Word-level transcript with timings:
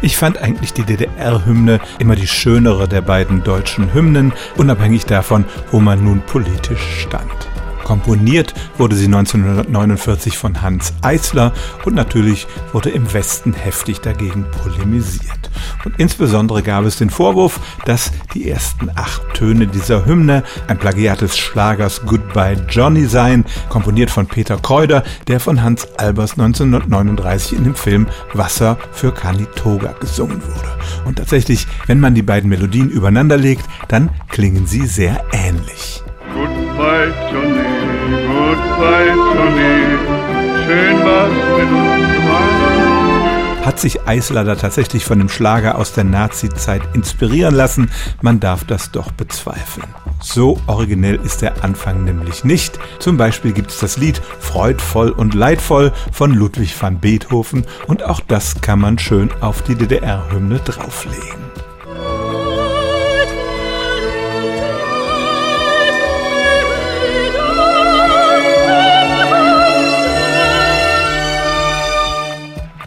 Ich 0.00 0.16
fand 0.16 0.38
eigentlich 0.38 0.72
die 0.72 0.84
DDR-Hymne 0.84 1.80
immer 1.98 2.14
die 2.14 2.28
schönere 2.28 2.86
der 2.86 3.00
beiden 3.00 3.42
deutschen 3.42 3.92
Hymnen, 3.92 4.32
unabhängig 4.56 5.06
davon, 5.06 5.44
wo 5.72 5.80
man 5.80 6.04
nun 6.04 6.20
politisch 6.20 7.02
stand. 7.02 7.57
Komponiert 7.88 8.52
wurde 8.76 8.94
sie 8.96 9.06
1949 9.06 10.36
von 10.36 10.60
Hans 10.60 10.92
Eisler 11.00 11.54
und 11.86 11.94
natürlich 11.94 12.46
wurde 12.74 12.90
im 12.90 13.14
Westen 13.14 13.54
heftig 13.54 14.02
dagegen 14.02 14.44
polemisiert. 14.62 15.50
Und 15.86 15.94
insbesondere 15.96 16.62
gab 16.62 16.84
es 16.84 16.98
den 16.98 17.08
Vorwurf, 17.08 17.58
dass 17.86 18.12
die 18.34 18.50
ersten 18.50 18.90
acht 18.94 19.22
Töne 19.32 19.68
dieser 19.68 20.04
Hymne 20.04 20.42
ein 20.66 20.76
Plagiat 20.76 21.22
des 21.22 21.38
Schlagers 21.38 22.02
Goodbye 22.04 22.58
Johnny 22.68 23.06
seien, 23.06 23.46
komponiert 23.70 24.10
von 24.10 24.26
Peter 24.26 24.58
Kreuder, 24.58 25.02
der 25.26 25.40
von 25.40 25.62
Hans 25.62 25.88
Albers 25.96 26.32
1939 26.32 27.56
in 27.56 27.64
dem 27.64 27.74
Film 27.74 28.06
Wasser 28.34 28.76
für 28.92 29.12
Kanitoga 29.12 29.94
gesungen 29.98 30.42
wurde. 30.42 30.68
Und 31.06 31.16
tatsächlich, 31.16 31.66
wenn 31.86 32.00
man 32.00 32.14
die 32.14 32.20
beiden 32.20 32.50
Melodien 32.50 32.90
übereinander 32.90 33.38
legt, 33.38 33.64
dann 33.88 34.10
klingen 34.28 34.66
sie 34.66 34.84
sehr 34.84 35.24
ähnlich. 35.32 36.02
Goodbye 36.34 37.14
Johnny 37.32 37.77
Hat 43.68 43.78
sich 43.78 44.08
Eisler 44.08 44.44
da 44.44 44.54
tatsächlich 44.54 45.04
von 45.04 45.18
dem 45.18 45.28
Schlager 45.28 45.76
aus 45.76 45.92
der 45.92 46.04
Nazi-Zeit 46.04 46.82
inspirieren 46.94 47.54
lassen? 47.54 47.90
Man 48.22 48.40
darf 48.40 48.64
das 48.64 48.92
doch 48.92 49.12
bezweifeln. 49.12 49.86
So 50.20 50.58
originell 50.66 51.16
ist 51.16 51.42
der 51.42 51.62
Anfang 51.62 52.04
nämlich 52.04 52.44
nicht. 52.44 52.78
Zum 52.98 53.16
Beispiel 53.16 53.52
gibt 53.52 53.70
es 53.70 53.78
das 53.78 53.98
Lied 53.98 54.22
Freudvoll 54.40 55.10
und 55.10 55.34
Leidvoll 55.34 55.92
von 56.12 56.32
Ludwig 56.32 56.74
van 56.80 56.98
Beethoven 56.98 57.66
und 57.86 58.04
auch 58.04 58.20
das 58.20 58.60
kann 58.62 58.80
man 58.80 58.98
schön 58.98 59.30
auf 59.40 59.62
die 59.62 59.74
DDR-Hymne 59.74 60.60
drauflegen. 60.60 61.47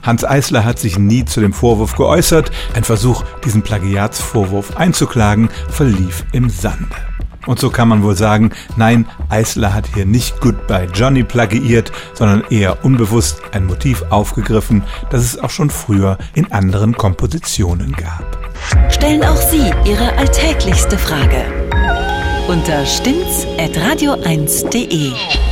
Hans 0.03 0.23
Eisler 0.23 0.65
hat 0.65 0.79
sich 0.79 0.97
nie 0.97 1.25
zu 1.25 1.41
dem 1.41 1.53
Vorwurf 1.53 1.95
geäußert. 1.95 2.51
Ein 2.73 2.83
Versuch, 2.83 3.23
diesen 3.45 3.61
Plagiatsvorwurf 3.61 4.77
einzuklagen, 4.77 5.49
verlief 5.69 6.25
im 6.31 6.49
Sande. 6.49 6.95
Und 7.47 7.59
so 7.59 7.71
kann 7.71 7.87
man 7.87 8.03
wohl 8.03 8.15
sagen, 8.15 8.51
nein, 8.75 9.07
Eisler 9.29 9.73
hat 9.73 9.89
hier 9.95 10.05
nicht 10.05 10.41
Goodbye 10.41 10.87
Johnny 10.93 11.23
plagiiert, 11.23 11.91
sondern 12.13 12.43
eher 12.51 12.85
unbewusst 12.85 13.41
ein 13.51 13.65
Motiv 13.65 14.03
aufgegriffen, 14.09 14.83
das 15.09 15.23
es 15.23 15.39
auch 15.39 15.49
schon 15.49 15.71
früher 15.71 16.19
in 16.35 16.51
anderen 16.51 16.95
Kompositionen 16.95 17.93
gab. 17.93 18.37
Stellen 18.91 19.23
auch 19.23 19.37
Sie 19.37 19.71
Ihre 19.85 20.15
alltäglichste 20.17 20.99
Frage 20.99 21.43
unter 22.47 22.85
stimmtz.radio1.de. 22.85 25.50